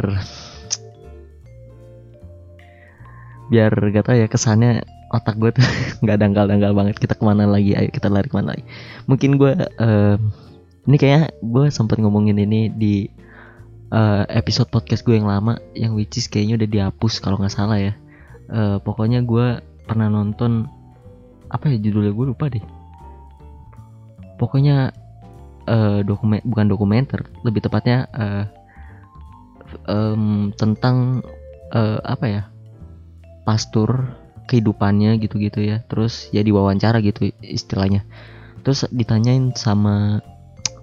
biar 3.50 3.72
gak 3.72 4.10
tau 4.10 4.18
ya 4.18 4.26
kesannya 4.26 4.82
otak 5.14 5.38
gue 5.38 5.54
tuh 5.54 5.66
nggak 6.04 6.18
dangkal-dangkal 6.18 6.72
banget. 6.74 6.96
Kita 6.98 7.14
ke 7.16 7.24
mana 7.24 7.46
lagi? 7.46 7.78
Ayo 7.78 7.90
kita 7.94 8.10
lari 8.10 8.28
ke 8.28 8.36
mana 8.36 8.58
lagi? 8.58 8.66
Mungkin 9.06 9.38
gue 9.38 9.54
uh, 9.58 10.16
ini 10.86 10.96
kayaknya 10.98 11.34
gue 11.42 11.66
sempat 11.70 11.98
ngomongin 12.02 12.38
ini 12.38 12.70
di 12.70 13.10
uh, 13.94 14.26
episode 14.30 14.70
podcast 14.70 15.06
gue 15.06 15.18
yang 15.18 15.30
lama 15.30 15.58
yang 15.74 15.94
which 15.98 16.18
is 16.18 16.30
kayaknya 16.30 16.62
udah 16.62 16.70
dihapus 16.70 17.22
kalau 17.22 17.38
nggak 17.40 17.54
salah 17.54 17.78
ya. 17.80 17.94
Uh, 18.46 18.78
pokoknya 18.82 19.26
gue 19.26 19.62
pernah 19.86 20.10
nonton 20.10 20.70
apa 21.50 21.70
ya 21.70 21.78
judulnya? 21.78 22.14
Gue 22.14 22.26
lupa 22.34 22.50
deh. 22.50 22.64
Pokoknya 24.36 24.92
uh, 25.70 26.04
dokumen 26.04 26.44
bukan 26.44 26.68
dokumenter 26.68 27.24
lebih 27.46 27.64
tepatnya 27.64 28.10
uh, 28.12 28.46
um, 29.88 30.52
tentang 30.54 31.24
uh, 31.74 32.00
apa 32.04 32.26
ya 32.28 32.42
pastur 33.46 34.18
kehidupannya 34.50 35.22
gitu-gitu 35.22 35.62
ya. 35.62 35.86
Terus 35.88 36.34
ya 36.34 36.42
diwawancara 36.42 37.00
gitu 37.06 37.32
istilahnya. 37.40 38.04
Terus 38.66 38.90
ditanyain 38.90 39.54
sama 39.54 40.20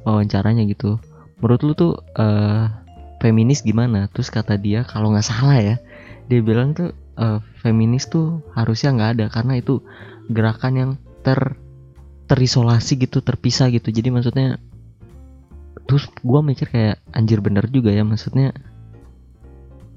wawancaranya 0.06 0.66
gitu 0.66 0.98
menurut 1.42 1.60
lu 1.66 1.72
tuh 1.74 1.92
uh, 2.16 2.70
feminis 3.18 3.66
gimana? 3.66 4.06
Terus 4.14 4.30
kata 4.30 4.54
dia 4.56 4.86
kalau 4.86 5.10
nggak 5.10 5.26
salah 5.26 5.58
ya 5.58 5.76
dia 6.30 6.38
bilang 6.38 6.72
tuh 6.72 6.94
uh, 7.18 7.42
feminis 7.60 8.06
tuh 8.06 8.40
harusnya 8.54 8.94
nggak 8.94 9.10
ada 9.18 9.26
karena 9.28 9.58
itu 9.58 9.82
gerakan 10.30 10.74
yang 10.78 10.90
ter 11.26 11.58
terisolasi 12.30 13.02
gitu 13.02 13.20
terpisah 13.20 13.68
gitu. 13.74 13.90
Jadi 13.90 14.08
maksudnya 14.14 14.56
terus 15.90 16.06
gue 16.22 16.40
mikir 16.40 16.70
kayak 16.70 17.02
anjir 17.10 17.42
bener 17.42 17.66
juga 17.68 17.90
ya 17.90 18.06
maksudnya 18.06 18.54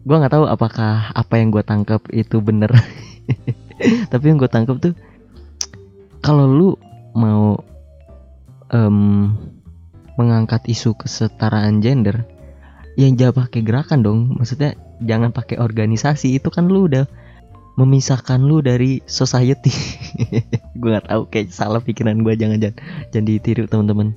gue 0.06 0.16
nggak 0.16 0.34
tahu 0.38 0.46
apakah 0.46 1.10
apa 1.12 1.34
yang 1.42 1.50
gue 1.50 1.66
tangkap 1.66 2.06
itu 2.14 2.38
bener. 2.38 2.70
Tapi 4.14 4.24
yang 4.30 4.38
gue 4.38 4.48
tangkap 4.48 4.78
tuh 4.78 4.94
kalau 6.22 6.46
lu 6.46 6.70
mau 7.18 7.58
um, 8.70 9.34
mengangkat 10.16 10.62
isu 10.70 10.94
kesetaraan 10.96 11.82
gender 11.82 12.24
yang 12.96 13.18
jangan 13.20 13.50
pakai 13.50 13.62
gerakan 13.66 14.00
dong. 14.06 14.20
Maksudnya 14.38 14.78
jangan 15.04 15.34
pakai 15.34 15.60
organisasi. 15.60 16.38
Itu 16.38 16.54
kan 16.54 16.70
lu 16.70 16.88
udah 16.88 17.10
memisahkan 17.76 18.40
lu 18.40 18.64
dari 18.64 19.04
society. 19.04 19.74
Gue 20.80 20.90
nggak 20.96 21.12
tahu 21.12 21.22
kayak 21.28 21.52
salah 21.52 21.84
pikiran 21.84 22.24
gue 22.24 22.34
jangan 22.40 22.60
jangan 22.60 22.78
jangan 23.12 23.26
ditiru 23.28 23.68
teman-teman. 23.68 24.16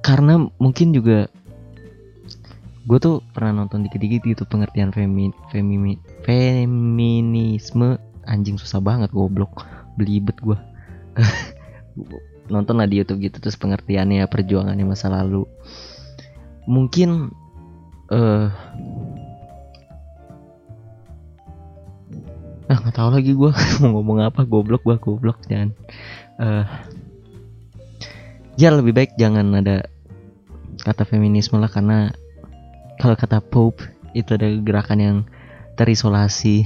Karena 0.00 0.40
mungkin 0.56 0.96
juga 0.96 1.28
gue 2.82 2.98
tuh 2.98 3.22
pernah 3.30 3.62
nonton 3.62 3.86
dikit-dikit 3.86 4.22
gitu 4.26 4.42
pengertian 4.46 4.90
femi, 4.90 5.30
femi, 5.54 5.98
feminisme. 6.26 7.98
Anjing 8.26 8.58
susah 8.58 8.82
banget 8.82 9.10
goblok. 9.14 9.66
Belibet 9.98 10.38
gue 10.40 10.58
nonton 12.52 12.80
lah 12.80 12.88
di 12.88 13.00
YouTube 13.00 13.22
gitu 13.22 13.38
terus 13.38 13.60
pengertiannya 13.60 14.26
perjuangannya 14.26 14.86
masa 14.86 15.12
lalu. 15.12 15.46
Mungkin 16.66 17.30
eh 18.10 18.18
uh, 18.18 18.48
ah 22.70 22.78
nggak 22.78 22.94
tahu 22.94 23.08
lagi 23.12 23.32
gue 23.34 23.50
mau 23.84 24.00
ngomong 24.00 24.18
apa? 24.26 24.42
Goblok 24.42 24.82
gue 24.82 24.96
goblok 24.98 25.38
dan 25.46 25.70
uh, 26.42 26.66
ya 28.58 28.74
lebih 28.74 28.94
baik 28.94 29.14
jangan 29.18 29.54
ada 29.54 29.86
kata 30.82 31.06
feminisme 31.06 31.62
lah 31.62 31.70
karena 31.70 32.10
kalau 33.02 33.18
kata 33.18 33.42
Pope 33.42 33.82
itu 34.14 34.38
ada 34.38 34.46
gerakan 34.62 35.00
yang 35.02 35.18
terisolasi. 35.74 36.62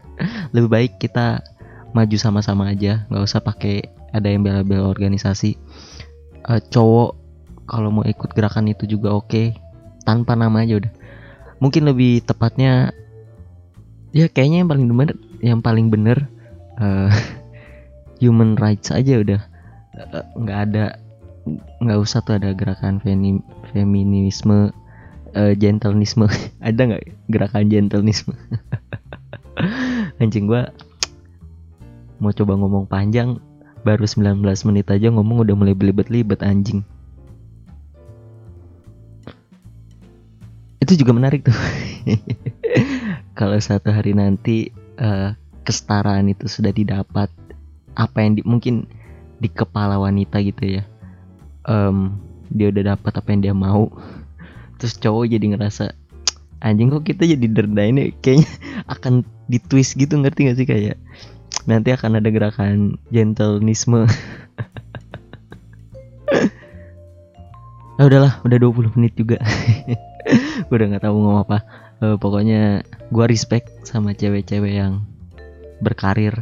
Lebih 0.54 0.70
baik 0.70 0.92
kita 1.02 1.42
maju 1.90 2.14
sama-sama 2.14 2.70
aja 2.70 3.02
nggak 3.10 3.26
usah 3.26 3.42
pakai 3.42 3.90
ada 4.14 4.30
yang 4.30 4.46
bela-bela 4.46 4.86
organisasi. 4.86 5.58
Uh, 6.46 6.62
cowok 6.70 7.18
kalau 7.66 7.90
mau 7.90 8.06
ikut 8.06 8.30
gerakan 8.38 8.70
itu 8.70 8.86
juga 8.86 9.10
oke 9.10 9.26
okay. 9.26 9.46
tanpa 10.06 10.38
nama 10.38 10.62
aja 10.62 10.78
udah. 10.78 10.92
Mungkin 11.58 11.90
lebih 11.90 12.22
tepatnya 12.22 12.94
ya 14.14 14.30
kayaknya 14.30 14.62
yang 14.62 14.70
paling 14.70 14.86
bener 14.86 15.10
yang 15.42 15.60
paling 15.60 15.86
bener 15.90 16.30
uh, 16.78 17.10
human 18.22 18.54
rights 18.54 18.94
aja 18.94 19.18
udah. 19.18 19.40
Eh, 19.98 20.24
nggak 20.38 20.58
uh, 20.58 20.64
ada 20.70 20.84
nggak 21.82 21.98
usah 21.98 22.22
tuh 22.22 22.38
ada 22.38 22.54
gerakan 22.54 23.02
femi, 23.02 23.42
feminisme 23.74 24.70
uh, 25.34 25.52
gentlenisme. 25.54 26.26
Ada 26.66 26.80
nggak 26.94 27.04
gerakan 27.30 27.66
gentlenisme? 27.68 28.34
Anjing 30.22 30.48
gua 30.48 30.70
mau 32.20 32.32
coba 32.34 32.56
ngomong 32.56 32.84
panjang. 32.86 33.40
Baru 33.80 34.04
19 34.04 34.44
menit 34.44 34.92
aja 34.92 35.08
ngomong 35.08 35.40
udah 35.48 35.56
mulai 35.56 35.72
belibet-libet 35.72 36.44
anjing. 36.44 36.84
Itu 40.84 41.00
juga 41.00 41.16
menarik 41.16 41.48
tuh. 41.48 41.56
Kalau 43.40 43.56
satu 43.56 43.88
hari 43.88 44.12
nanti 44.12 44.68
uh, 45.00 45.32
kesetaraan 45.64 46.28
itu 46.28 46.44
sudah 46.44 46.76
didapat 46.76 47.32
apa 47.96 48.20
yang 48.20 48.36
di, 48.36 48.44
mungkin 48.44 48.84
di 49.40 49.48
kepala 49.48 49.96
wanita 49.96 50.44
gitu 50.44 50.76
ya 50.76 50.84
Em, 51.68 52.16
dia 52.48 52.72
udah 52.72 52.96
dapat 52.96 53.12
apa 53.12 53.28
yang 53.30 53.40
dia 53.44 53.54
mau 53.54 53.92
terus 54.80 54.96
cowok 54.96 55.28
jadi 55.28 55.46
ngerasa 55.52 55.92
anjing 56.64 56.88
kok 56.88 57.04
kita 57.04 57.28
jadi 57.28 57.46
derda 57.52 57.84
ini? 57.84 58.16
Kayaknya 58.24 58.48
akan 58.96 59.28
ditwist 59.52 60.00
gitu 60.00 60.16
ngerti 60.16 60.48
gak 60.48 60.56
sih 60.56 60.64
kayak 60.64 60.96
nanti 61.68 61.92
akan 61.92 62.16
ada 62.22 62.32
gerakan 62.32 62.96
gentlenisme 63.12 64.08
ah, 68.00 68.06
udahlah 68.08 68.40
udah 68.48 68.58
20 68.58 68.96
menit 68.96 69.12
juga. 69.18 69.36
Gue 70.68 70.74
udah 70.76 70.88
nggak 70.94 71.04
tahu 71.04 71.16
ngomong 71.16 71.42
apa. 71.42 71.58
Eh, 72.00 72.16
pokoknya 72.16 72.80
gue 73.12 73.24
respect 73.28 73.84
sama 73.84 74.16
cewek-cewek 74.16 74.72
yang 74.78 75.04
berkarir. 75.84 76.32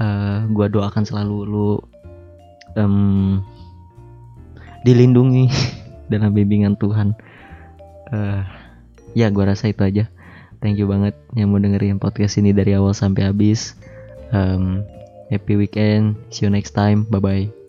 Eh, 0.00 0.38
gue 0.50 0.66
doakan 0.68 1.04
selalu 1.06 1.36
lu 1.48 1.80
em, 2.76 3.40
dilindungi 4.84 5.48
dalam 6.12 6.34
bimbingan 6.36 6.76
Tuhan 6.76 7.16
Eh, 8.12 8.42
ya 9.16 9.26
gue 9.32 9.44
rasa 9.44 9.70
itu 9.70 9.82
aja. 9.82 10.06
Thank 10.60 10.80
you 10.80 10.88
banget 10.88 11.14
yang 11.36 11.52
mau 11.52 11.60
dengerin 11.60 12.00
podcast 12.00 12.40
ini 12.40 12.50
dari 12.50 12.74
awal 12.74 12.96
sampai 12.96 13.28
habis. 13.28 13.76
Em, 14.32 14.82
happy 15.30 15.54
weekend. 15.54 16.16
See 16.32 16.46
you 16.46 16.50
next 16.50 16.72
time. 16.72 17.06
Bye 17.08 17.22
bye 17.22 17.65